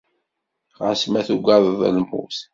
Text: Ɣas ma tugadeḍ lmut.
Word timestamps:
Ɣas 0.81 1.01
ma 1.11 1.21
tugadeḍ 1.27 1.79
lmut. 1.97 2.37